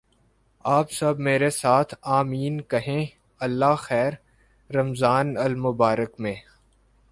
[0.65, 3.05] آپ سب میرے ساتھ "آمین" کہیں
[3.41, 4.13] اللہ خیر!
[4.69, 6.35] رمضان المبارک میں